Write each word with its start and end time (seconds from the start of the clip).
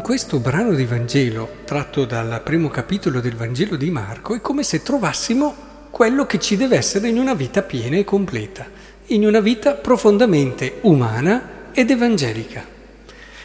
questo 0.00 0.38
brano 0.38 0.74
di 0.74 0.84
Vangelo, 0.84 1.58
tratto 1.64 2.04
dal 2.04 2.40
primo 2.44 2.68
capitolo 2.68 3.20
del 3.20 3.34
Vangelo 3.34 3.76
di 3.76 3.90
Marco, 3.90 4.34
è 4.34 4.40
come 4.40 4.62
se 4.62 4.82
trovassimo 4.82 5.54
quello 5.90 6.24
che 6.24 6.38
ci 6.40 6.56
deve 6.56 6.76
essere 6.76 7.08
in 7.08 7.18
una 7.18 7.34
vita 7.34 7.62
piena 7.62 7.96
e 7.96 8.04
completa, 8.04 8.64
in 9.06 9.26
una 9.26 9.40
vita 9.40 9.74
profondamente 9.74 10.78
umana 10.82 11.70
ed 11.72 11.90
evangelica. 11.90 12.64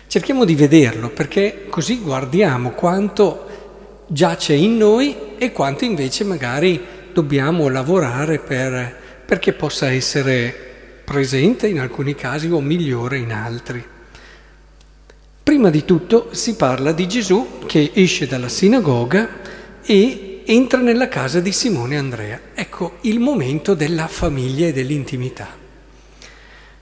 Cerchiamo 0.08 0.46
di 0.46 0.56
vederlo 0.56 1.10
perché 1.10 1.66
così 1.70 2.00
guardiamo 2.00 2.70
quanto 2.72 4.06
giace 4.08 4.54
in 4.54 4.78
noi 4.78 5.36
e 5.38 5.52
quanto 5.52 5.84
invece 5.86 6.24
magari 6.24 6.82
dobbiamo 7.12 7.68
lavorare 7.68 8.40
per, 8.40 8.96
perché 9.26 9.54
possa 9.54 9.92
essere 9.92 10.56
presente 11.04 11.68
in 11.68 11.80
alcuni 11.80 12.16
casi 12.16 12.48
o 12.48 12.62
migliore 12.62 13.18
in 13.18 13.34
altri. 13.34 13.96
Prima 15.58 15.72
di 15.72 15.86
tutto 15.86 16.28
si 16.34 16.54
parla 16.56 16.92
di 16.92 17.08
Gesù 17.08 17.62
che 17.66 17.90
esce 17.96 18.28
dalla 18.28 18.48
sinagoga 18.48 19.40
e 19.84 20.44
entra 20.46 20.82
nella 20.82 21.08
casa 21.08 21.40
di 21.40 21.52
Simone 21.52 21.96
e 21.96 21.98
Andrea. 21.98 22.40
Ecco 22.54 22.98
il 23.02 23.20
momento 23.20 23.74
della 23.74 24.08
famiglia 24.08 24.68
e 24.68 24.72
dell'intimità. 24.72 25.48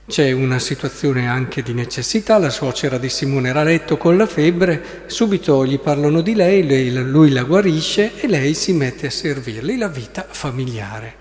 C'è 0.06 0.30
una 0.32 0.58
situazione 0.58 1.26
anche 1.26 1.62
di 1.62 1.72
necessità, 1.72 2.36
la 2.36 2.50
suocera 2.50 2.98
di 2.98 3.08
Simone 3.08 3.48
era 3.48 3.60
a 3.60 3.64
letto 3.64 3.96
con 3.96 4.18
la 4.18 4.26
febbre, 4.26 5.04
subito 5.06 5.64
gli 5.64 5.78
parlano 5.78 6.20
di 6.20 6.34
lei, 6.34 6.92
lui 6.92 7.30
la 7.30 7.44
guarisce 7.44 8.12
e 8.20 8.28
lei 8.28 8.52
si 8.52 8.74
mette 8.74 9.06
a 9.06 9.10
servirli, 9.10 9.78
la 9.78 9.88
vita 9.88 10.26
familiare. 10.28 11.14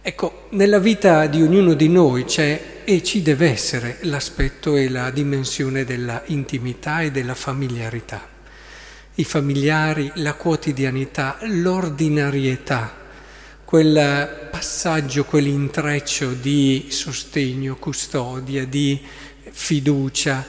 Ecco, 0.00 0.46
nella 0.52 0.78
vita 0.78 1.26
di 1.26 1.42
ognuno 1.42 1.74
di 1.74 1.90
noi 1.90 2.24
c'è 2.24 2.71
e 2.84 3.02
ci 3.02 3.22
deve 3.22 3.50
essere 3.50 3.98
l'aspetto 4.02 4.76
e 4.76 4.88
la 4.88 5.10
dimensione 5.10 5.84
della 5.84 6.22
intimità 6.26 7.02
e 7.02 7.10
della 7.10 7.34
familiarità. 7.34 8.28
I 9.14 9.24
familiari, 9.24 10.10
la 10.16 10.34
quotidianità, 10.34 11.38
l'ordinarietà, 11.42 13.00
quel 13.64 14.48
passaggio, 14.50 15.24
quell'intreccio 15.24 16.32
di 16.32 16.86
sostegno, 16.88 17.76
custodia, 17.76 18.66
di 18.66 19.00
fiducia 19.50 20.44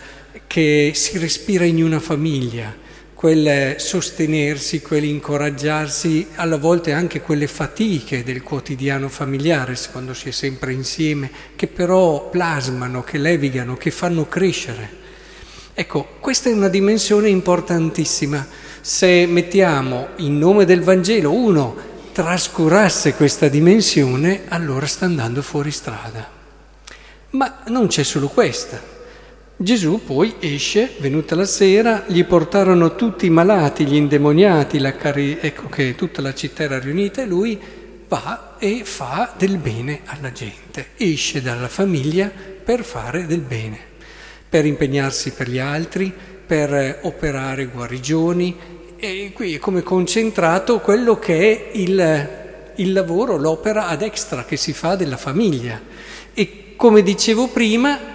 che 0.48 0.92
si 0.94 1.18
respira 1.18 1.66
in 1.66 1.84
una 1.84 2.00
famiglia 2.00 2.83
quel 3.24 3.76
sostenersi, 3.80 4.82
quell'incoraggiarsi, 4.82 6.28
alla 6.36 6.58
volte 6.58 6.92
anche 6.92 7.22
quelle 7.22 7.48
fatiche 7.48 8.22
del 8.22 8.44
quotidiano 8.44 9.08
familiare, 9.08 9.78
quando 9.94 10.14
si 10.14 10.28
è 10.28 10.32
sempre 10.34 10.74
insieme, 10.74 11.32
che 11.56 11.68
però 11.68 12.30
plasmano, 12.30 13.02
che 13.02 13.18
levigano, 13.18 13.78
che 13.78 13.92
fanno 13.92 14.28
crescere. 14.28 14.90
Ecco, 15.74 16.06
questa 16.20 16.50
è 16.50 16.52
una 16.52 16.68
dimensione 16.68 17.30
importantissima. 17.30 18.46
Se 18.82 19.26
mettiamo 19.26 20.10
in 20.18 20.38
nome 20.38 20.66
del 20.66 20.82
Vangelo 20.82 21.32
uno 21.32 21.78
trascurasse 22.12 23.14
questa 23.14 23.48
dimensione, 23.48 24.42
allora 24.50 24.86
sta 24.86 25.06
andando 25.06 25.42
fuori 25.42 25.72
strada. 25.72 26.30
Ma 27.30 27.62
non 27.68 27.88
c'è 27.88 28.04
solo 28.04 28.28
questa. 28.28 29.03
Gesù 29.56 30.02
poi 30.04 30.36
esce, 30.40 30.94
venuta 30.98 31.36
la 31.36 31.46
sera, 31.46 32.04
gli 32.08 32.24
portarono 32.26 32.96
tutti 32.96 33.28
i 33.28 33.30
malati, 33.30 33.86
gli 33.86 33.96
indemoniati, 33.96 34.80
cari... 34.98 35.38
ecco 35.40 35.70
che 35.70 35.96
tutta 35.96 36.22
la 36.22 36.34
città 36.34 36.64
era 36.64 36.80
riunita 36.80 37.22
e 37.22 37.26
lui 37.26 37.60
va 38.08 38.56
e 38.58 38.82
fa 38.84 39.34
del 39.38 39.58
bene 39.58 40.02
alla 40.06 40.32
gente, 40.32 40.88
esce 40.98 41.42
dalla 41.42 41.68
famiglia 41.68 42.32
per 42.64 42.84
fare 42.84 43.26
del 43.26 43.42
bene, 43.42 43.80
per 44.50 44.66
impegnarsi 44.66 45.32
per 45.32 45.50
gli 45.50 45.60
altri, 45.60 46.12
per 46.46 47.00
operare 47.04 47.66
guarigioni 47.68 48.56
e 48.98 49.32
qui 49.34 49.56
è 49.56 49.60
come 49.60 49.84
concentrato 49.84 50.80
quello 50.80 51.20
che 51.20 51.52
è 51.52 51.78
il, 51.78 52.30
il 52.76 52.94
lavoro, 52.94 53.38
l'opera 53.38 53.88
ad 53.88 54.02
extra 54.02 54.46
che 54.46 54.56
si 54.56 54.72
fa 54.72 54.96
della 54.96 55.18
famiglia. 55.18 55.82
E 56.34 56.74
come 56.78 57.04
dicevo 57.04 57.50
prima, 57.50 58.13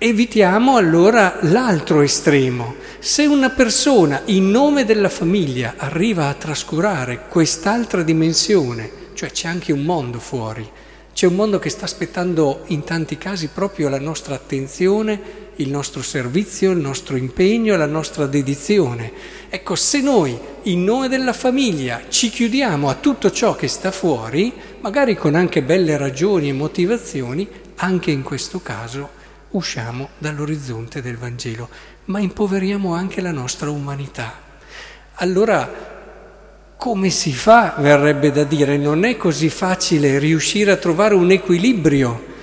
Evitiamo 0.00 0.76
allora 0.76 1.38
l'altro 1.40 2.02
estremo. 2.02 2.76
Se 3.00 3.26
una 3.26 3.50
persona 3.50 4.22
in 4.26 4.48
nome 4.48 4.84
della 4.84 5.08
famiglia 5.08 5.74
arriva 5.76 6.28
a 6.28 6.34
trascurare 6.34 7.26
quest'altra 7.28 8.04
dimensione, 8.04 8.88
cioè 9.14 9.32
c'è 9.32 9.48
anche 9.48 9.72
un 9.72 9.82
mondo 9.82 10.20
fuori, 10.20 10.64
c'è 11.12 11.26
un 11.26 11.34
mondo 11.34 11.58
che 11.58 11.68
sta 11.68 11.86
aspettando 11.86 12.62
in 12.66 12.84
tanti 12.84 13.18
casi 13.18 13.48
proprio 13.48 13.88
la 13.88 13.98
nostra 13.98 14.36
attenzione, 14.36 15.20
il 15.56 15.68
nostro 15.68 16.00
servizio, 16.00 16.70
il 16.70 16.78
nostro 16.78 17.16
impegno, 17.16 17.76
la 17.76 17.86
nostra 17.86 18.26
dedizione. 18.26 19.10
Ecco, 19.48 19.74
se 19.74 20.00
noi 20.00 20.38
in 20.62 20.84
nome 20.84 21.08
della 21.08 21.32
famiglia 21.32 22.02
ci 22.08 22.30
chiudiamo 22.30 22.88
a 22.88 22.94
tutto 22.94 23.32
ciò 23.32 23.56
che 23.56 23.66
sta 23.66 23.90
fuori, 23.90 24.52
magari 24.80 25.16
con 25.16 25.34
anche 25.34 25.60
belle 25.60 25.96
ragioni 25.96 26.50
e 26.50 26.52
motivazioni, 26.52 27.48
anche 27.78 28.12
in 28.12 28.22
questo 28.22 28.60
caso 28.60 29.16
usciamo 29.50 30.10
dall'orizzonte 30.18 31.00
del 31.00 31.16
Vangelo, 31.16 31.68
ma 32.06 32.20
impoveriamo 32.20 32.94
anche 32.94 33.20
la 33.20 33.32
nostra 33.32 33.70
umanità. 33.70 34.46
Allora, 35.14 35.96
come 36.76 37.10
si 37.10 37.32
fa, 37.32 37.74
verrebbe 37.78 38.30
da 38.30 38.44
dire, 38.44 38.76
non 38.76 39.04
è 39.04 39.16
così 39.16 39.48
facile 39.48 40.18
riuscire 40.18 40.70
a 40.70 40.76
trovare 40.76 41.14
un 41.14 41.30
equilibrio 41.30 42.36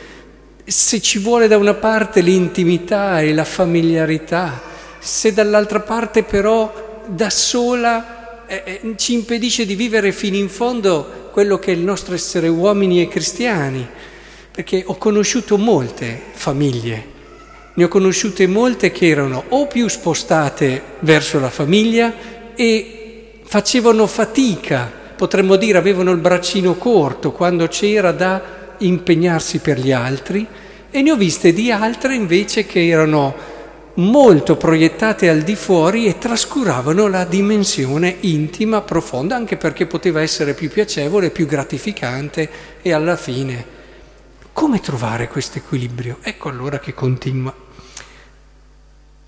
se 0.66 1.00
ci 1.00 1.20
vuole 1.20 1.48
da 1.48 1.58
una 1.58 1.76
parte 1.76 2.22
l'intimità 2.22 3.22
e 3.22 3.34
la 3.34 3.44
familiarità, 3.44 4.62
se 5.00 5.32
dall'altra 5.32 5.80
parte 5.80 6.24
però 6.24 7.04
da 7.06 7.30
sola 7.30 8.48
eh, 8.48 8.64
eh 8.66 8.96
ci 8.98 9.14
impedisce 9.14 9.66
di 9.66 9.76
vivere 9.76 10.12
fino 10.12 10.36
in 10.36 10.50
fondo 10.50 11.30
quello 11.32 11.60
che 11.60 11.72
è 11.72 11.76
il 11.76 11.82
nostro 11.82 12.16
essere 12.16 12.48
uomini 12.48 13.02
e 13.02 13.08
cristiani 13.08 13.88
perché 14.56 14.84
ho 14.86 14.96
conosciuto 14.96 15.58
molte 15.58 16.18
famiglie, 16.32 17.06
ne 17.74 17.84
ho 17.84 17.90
conosciute 17.90 18.48
molte 18.48 18.90
che 18.90 19.10
erano 19.10 19.44
o 19.50 19.68
più 19.68 19.90
spostate 19.90 20.82
verso 21.02 21.42
la 21.42 21.50
famiglia 21.50 22.14
e 22.56 23.34
facevano 23.44 24.08
fatica, 24.08 24.90
potremmo 25.18 25.58
dire 25.58 25.78
avevano 25.78 26.12
il 26.12 26.20
braccino 26.20 26.76
corto 26.76 27.34
quando 27.34 27.68
c'era 27.68 28.14
da 28.14 28.42
impegnarsi 28.78 29.60
per 29.60 29.78
gli 29.78 29.92
altri 29.92 30.48
e 30.90 31.02
ne 31.02 31.12
ho 31.12 31.18
viste 31.18 31.52
di 31.52 31.70
altre 31.70 32.16
invece 32.16 32.66
che 32.66 32.88
erano 32.88 33.36
molto 33.96 34.56
proiettate 34.56 35.28
al 35.28 35.42
di 35.42 35.56
fuori 35.56 36.06
e 36.06 36.18
trascuravano 36.18 37.08
la 37.10 37.26
dimensione 37.26 38.16
intima, 38.22 38.80
profonda, 38.80 39.36
anche 39.36 39.58
perché 39.58 39.86
poteva 39.86 40.22
essere 40.22 40.54
più 40.54 40.70
piacevole, 40.70 41.30
più 41.30 41.46
gratificante 41.46 42.50
e 42.82 42.94
alla 42.94 43.18
fine 43.18 43.75
come 44.56 44.80
trovare 44.80 45.28
questo 45.28 45.58
equilibrio? 45.58 46.20
Ecco 46.22 46.48
allora 46.48 46.80
che 46.80 46.94
continua. 46.94 47.54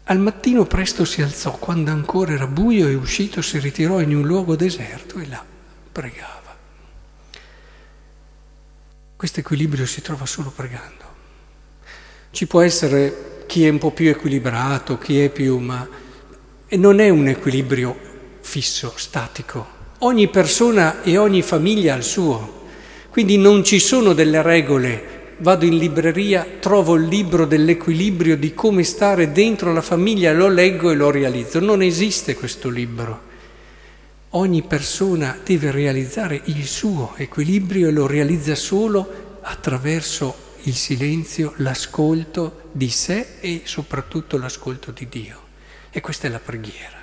Al 0.06 0.20
mattino 0.20 0.64
presto 0.64 1.04
si 1.04 1.22
alzò, 1.22 1.52
quando 1.58 1.92
ancora 1.92 2.32
era 2.32 2.48
buio 2.48 2.88
e 2.88 2.96
uscito 2.96 3.42
si 3.42 3.60
ritirò 3.60 4.00
in 4.00 4.16
un 4.16 4.26
luogo 4.26 4.56
deserto 4.56 5.20
e 5.20 5.28
là 5.28 5.44
pregava. 5.92 6.56
Questo 9.18 9.42
equilibrio 9.42 9.86
si 9.86 10.02
trova 10.02 10.26
solo 10.26 10.50
pregando. 10.50 11.04
Ci 12.32 12.48
può 12.48 12.62
essere 12.62 13.44
chi 13.48 13.66
è 13.66 13.70
un 13.70 13.80
po' 13.80 13.92
più 13.92 14.08
equilibrato, 14.08 14.98
chi 14.98 15.20
è 15.20 15.30
più, 15.30 15.58
ma 15.58 15.86
non 16.70 17.02
è 17.02 17.10
un 17.10 17.28
equilibrio 17.28 18.00
fisso, 18.40 18.94
statico. 18.96 19.68
Ogni 20.00 20.30
persona 20.30 21.04
e 21.04 21.18
ogni 21.18 21.42
famiglia 21.42 21.96
ha 21.96 21.98
il 21.98 22.04
suo. 22.04 22.56
Quindi 23.10 23.38
non 23.38 23.66
ci 23.66 23.80
sono 23.80 24.14
delle 24.14 24.42
regole 24.42 25.16
vado 25.40 25.66
in 25.66 25.78
libreria, 25.78 26.46
trovo 26.60 26.96
il 26.96 27.06
libro 27.06 27.46
dell'equilibrio 27.46 28.38
di 28.38 28.54
come 28.54 28.84
stare 28.84 29.32
dentro 29.32 29.74
la 29.74 29.82
famiglia, 29.82 30.34
lo 30.34 30.48
leggo 30.48 30.92
e 30.92 30.96
lo 30.96 31.12
realizzo. 31.12 31.60
Non 31.60 31.82
esiste 31.82 32.36
questo 32.36 32.70
libro. 32.70 33.26
Ogni 34.32 34.62
persona 34.64 35.38
deve 35.44 35.72
realizzare 35.72 36.42
il 36.46 36.66
suo 36.66 37.14
equilibrio 37.16 37.88
e 37.88 37.92
lo 37.92 38.08
realizza 38.08 38.56
solo 38.56 39.40
attraverso 39.42 40.46
il 40.64 40.76
silenzio, 40.76 41.54
l'ascolto 41.58 42.70
di 42.72 42.90
sé 42.90 43.38
e 43.40 43.62
soprattutto 43.64 44.38
l'ascolto 44.38 44.92
di 44.92 45.08
Dio. 45.08 45.46
E 45.90 46.02
questa 46.02 46.28
è 46.28 46.30
la 46.30 46.40
preghiera. 46.40 47.02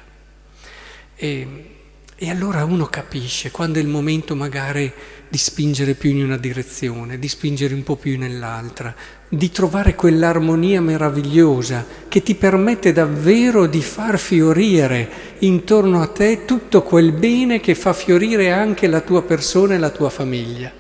E, 1.16 1.68
e 2.16 2.30
allora 2.30 2.64
uno 2.64 2.86
capisce 2.86 3.50
quando 3.50 3.78
è 3.78 3.82
il 3.82 3.88
momento 3.88 4.36
magari 4.36 4.92
di 5.28 5.36
spingere 5.36 5.94
più 5.94 6.10
in 6.10 6.22
una 6.22 6.36
direzione, 6.36 7.18
di 7.18 7.26
spingere 7.26 7.74
un 7.74 7.82
po' 7.82 7.96
più 7.96 8.16
nell'altra, 8.16 8.94
di 9.28 9.50
trovare 9.50 9.96
quell'armonia 9.96 10.80
meravigliosa 10.80 11.84
che 12.06 12.22
ti 12.22 12.36
permette 12.36 12.92
davvero 12.92 13.66
di 13.66 13.82
far 13.82 14.16
fiorire 14.18 15.36
intorno 15.40 16.00
a 16.02 16.06
te 16.06 16.44
tutto 16.44 16.82
quel 16.82 17.10
bene 17.10 17.58
che 17.58 17.74
fa 17.74 17.92
fiorire 17.92 18.52
anche 18.52 18.86
la 18.86 19.00
tua 19.00 19.22
persona 19.22 19.74
e 19.74 19.78
la 19.78 19.90
tua 19.90 20.08
famiglia. 20.08 20.70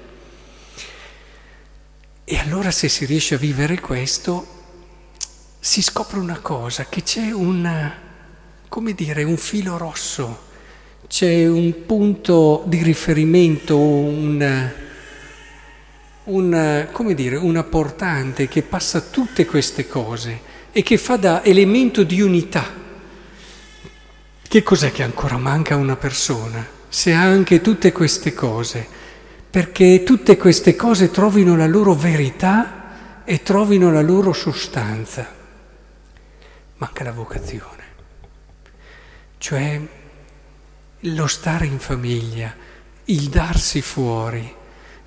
E 2.26 2.38
allora 2.38 2.70
se 2.70 2.88
si 2.88 3.04
riesce 3.06 3.34
a 3.34 3.38
vivere 3.38 3.80
questo, 3.80 4.46
si 5.58 5.82
scopre 5.82 6.20
una 6.20 6.38
cosa, 6.38 6.86
che 6.88 7.02
c'è 7.02 7.32
una, 7.32 7.92
come 8.68 8.94
dire, 8.94 9.24
un 9.24 9.36
filo 9.36 9.76
rosso, 9.76 10.52
c'è 11.06 11.46
un 11.46 11.86
punto 11.86 12.62
di 12.66 12.82
riferimento, 12.82 13.78
un, 13.78 14.70
un, 16.24 16.88
come 16.92 17.14
dire, 17.14 17.36
una 17.36 17.62
portante 17.62 18.48
che 18.48 18.62
passa 18.62 19.00
tutte 19.00 19.44
queste 19.44 19.86
cose 19.86 20.40
e 20.72 20.82
che 20.82 20.96
fa 20.98 21.16
da 21.16 21.44
elemento 21.44 22.02
di 22.02 22.20
unità. 22.20 22.82
Che 24.46 24.62
cos'è 24.62 24.92
che 24.92 25.02
ancora 25.02 25.36
manca 25.36 25.74
a 25.74 25.78
una 25.78 25.96
persona? 25.96 26.66
Se 26.88 27.12
ha 27.12 27.22
anche 27.22 27.60
tutte 27.60 27.92
queste 27.92 28.34
cose, 28.34 28.86
perché 29.50 30.02
tutte 30.02 30.36
queste 30.36 30.76
cose 30.76 31.10
trovino 31.10 31.56
la 31.56 31.66
loro 31.66 31.94
verità 31.94 33.22
e 33.24 33.42
trovino 33.42 33.90
la 33.92 34.02
loro 34.02 34.32
sostanza. 34.32 35.42
Manca 36.76 37.04
la 37.04 37.12
vocazione 37.12 37.84
cioè 39.44 39.78
lo 41.06 41.26
stare 41.26 41.66
in 41.66 41.78
famiglia, 41.78 42.54
il 43.06 43.28
darsi 43.28 43.82
fuori, 43.82 44.54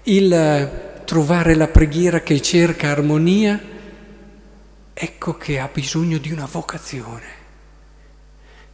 il 0.03 1.01
trovare 1.05 1.55
la 1.55 1.67
preghiera 1.67 2.21
che 2.21 2.39
cerca 2.39 2.89
armonia, 2.89 3.59
ecco 4.93 5.37
che 5.37 5.59
ha 5.59 5.69
bisogno 5.73 6.19
di 6.19 6.31
una 6.31 6.47
vocazione. 6.49 7.35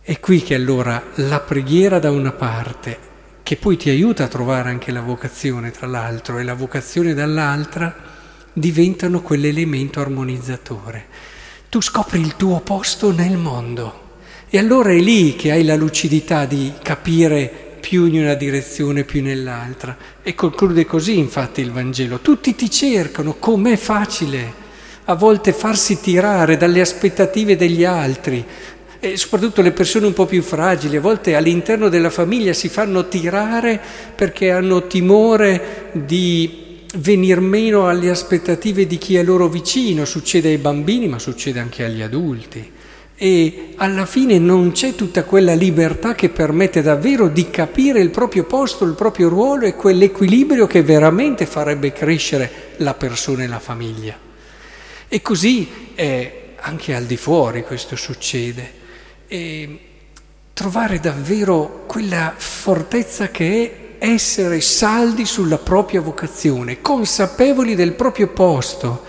È 0.02 0.20
qui 0.20 0.44
che 0.44 0.56
allora 0.56 1.02
la 1.16 1.40
preghiera 1.40 2.00
da 2.00 2.12
una 2.12 2.34
parte, 2.34 3.12
che 3.42 3.56
poi 3.56 3.78
ti 3.78 3.90
aiuta 3.90 4.26
a 4.26 4.30
trovare 4.30 4.70
anche 4.70 4.92
la 4.92 5.02
vocazione 5.02 5.72
tra 5.72 5.88
l'altro, 5.88 6.40
e 6.40 6.44
la 6.44 6.56
vocazione 6.56 7.14
dall'altra, 7.14 7.96
diventano 8.52 9.22
quell'elemento 9.22 10.02
armonizzatore. 10.02 11.06
Tu 11.70 11.80
scopri 11.80 12.20
il 12.20 12.36
tuo 12.36 12.60
posto 12.60 13.14
nel 13.14 13.38
mondo 13.38 14.03
e 14.56 14.60
allora 14.60 14.92
è 14.92 15.00
lì 15.00 15.36
che 15.36 15.50
hai 15.50 15.64
la 15.64 15.74
lucidità 15.74 16.46
di 16.46 16.74
capire 16.84 17.52
più 17.80 18.06
in 18.06 18.22
una 18.22 18.36
direzione, 18.36 19.04
più 19.04 19.24
nell'altra. 19.24 19.98
E 20.22 20.36
conclude 20.36 20.86
così 20.86 21.18
infatti 21.18 21.62
il 21.62 21.72
Vangelo. 21.72 22.20
Tutti 22.20 22.54
ti 22.54 22.70
cercano, 22.70 23.38
com'è 23.40 23.76
facile 23.78 24.54
a 25.06 25.16
volte 25.16 25.54
farsi 25.54 26.00
tirare 26.00 26.56
dalle 26.56 26.82
aspettative 26.82 27.56
degli 27.56 27.84
altri, 27.84 28.46
e 29.00 29.18
soprattutto 29.18 29.64
le 29.64 29.72
persone 29.72 30.06
un 30.06 30.14
po' 30.14 30.28
più 30.28 30.44
fragili, 30.44 30.98
a 30.98 31.02
volte 31.02 31.34
all'interno 31.34 31.90
della 31.90 32.12
famiglia 32.12 32.54
si 32.54 32.70
fanno 32.70 33.08
tirare 33.08 33.82
perché 34.14 34.52
hanno 34.52 34.86
timore 34.86 35.90
di 35.94 36.86
venir 36.98 37.40
meno 37.40 37.88
alle 37.90 38.12
aspettative 38.12 38.86
di 38.86 39.00
chi 39.00 39.16
è 39.16 39.24
loro 39.24 39.48
vicino, 39.48 40.06
succede 40.06 40.50
ai 40.50 40.60
bambini 40.60 41.08
ma 41.08 41.18
succede 41.18 41.60
anche 41.60 41.84
agli 41.84 42.04
adulti 42.04 42.73
e 43.16 43.74
alla 43.76 44.06
fine 44.06 44.40
non 44.40 44.72
c'è 44.72 44.96
tutta 44.96 45.24
quella 45.24 45.54
libertà 45.54 46.16
che 46.16 46.30
permette 46.30 46.82
davvero 46.82 47.28
di 47.28 47.50
capire 47.50 48.00
il 48.00 48.10
proprio 48.10 48.44
posto, 48.46 48.86
il 48.86 48.96
proprio 48.96 49.30
ruolo 49.30 49.66
e 49.66 49.76
quell'equilibrio 49.76 50.68
che 50.68 50.82
veramente 50.82 51.46
farebbe 51.46 51.94
crescere 51.94 52.74
la 52.78 52.94
persona 52.94 53.44
e 53.44 53.48
la 53.48 53.60
famiglia. 53.60 54.18
E 55.08 55.22
così 55.22 55.94
eh, 55.96 56.54
anche 56.56 56.96
al 56.96 57.06
di 57.06 57.18
fuori 57.18 57.64
questo 57.64 57.96
succede. 57.96 58.82
E 59.28 59.80
trovare 60.54 61.00
davvero 61.00 61.84
quella 61.88 62.34
fortezza 62.36 63.30
che 63.30 63.98
è 63.98 64.06
essere 64.06 64.60
saldi 64.60 65.26
sulla 65.26 65.58
propria 65.58 66.02
vocazione, 66.02 66.82
consapevoli 66.82 67.74
del 67.74 67.94
proprio 67.94 68.28
posto 68.28 69.06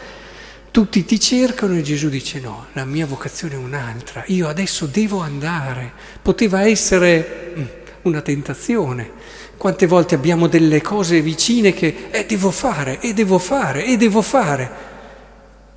tutti 0.74 1.04
ti 1.04 1.20
cercano 1.20 1.76
e 1.76 1.82
Gesù 1.82 2.08
dice 2.08 2.40
no, 2.40 2.66
la 2.72 2.84
mia 2.84 3.06
vocazione 3.06 3.54
è 3.54 3.56
un'altra, 3.56 4.24
io 4.26 4.48
adesso 4.48 4.86
devo 4.86 5.20
andare. 5.20 5.92
Poteva 6.20 6.66
essere 6.66 7.52
mm, 7.56 7.64
una 8.02 8.20
tentazione. 8.22 9.08
Quante 9.56 9.86
volte 9.86 10.16
abbiamo 10.16 10.48
delle 10.48 10.82
cose 10.82 11.20
vicine 11.20 11.72
che 11.72 12.08
eh, 12.10 12.26
devo 12.26 12.50
fare, 12.50 12.98
e 12.98 13.14
devo 13.14 13.38
fare, 13.38 13.84
e 13.84 13.96
devo 13.96 14.20
fare. 14.20 14.70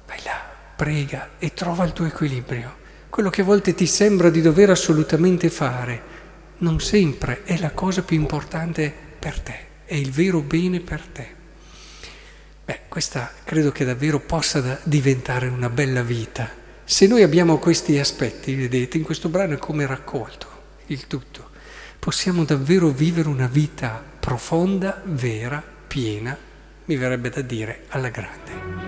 Vai 0.07 0.17
là, 0.23 0.41
prega 0.75 1.29
e 1.37 1.53
trova 1.53 1.85
il 1.85 1.93
tuo 1.93 2.05
equilibrio. 2.05 2.77
Quello 3.07 3.29
che 3.29 3.41
a 3.41 3.45
volte 3.45 3.75
ti 3.75 3.85
sembra 3.85 4.31
di 4.31 4.41
dover 4.41 4.71
assolutamente 4.71 5.51
fare, 5.51 6.01
non 6.57 6.79
sempre 6.79 7.43
è 7.43 7.59
la 7.59 7.69
cosa 7.69 8.01
più 8.01 8.17
importante 8.17 8.91
per 9.19 9.39
te, 9.41 9.59
è 9.85 9.93
il 9.93 10.09
vero 10.09 10.39
bene 10.39 10.79
per 10.79 11.01
te. 11.01 11.36
Questa 12.97 13.31
credo 13.43 13.71
che 13.71 13.85
davvero 13.85 14.19
possa 14.19 14.79
diventare 14.81 15.49
una 15.49 15.69
bella 15.69 16.01
vita. 16.01 16.49
Se 16.83 17.05
noi 17.05 17.21
abbiamo 17.21 17.59
questi 17.59 17.99
aspetti, 17.99 18.55
vedete, 18.55 18.97
in 18.97 19.03
questo 19.03 19.29
brano 19.29 19.53
è 19.53 19.57
come 19.59 19.85
raccolto 19.85 20.47
il 20.87 21.05
tutto, 21.05 21.51
possiamo 21.99 22.43
davvero 22.43 22.89
vivere 22.89 23.29
una 23.29 23.45
vita 23.45 24.03
profonda, 24.19 24.99
vera, 25.05 25.63
piena, 25.85 26.35
mi 26.85 26.95
verrebbe 26.95 27.29
da 27.29 27.41
dire, 27.41 27.83
alla 27.89 28.09
grande. 28.09 28.86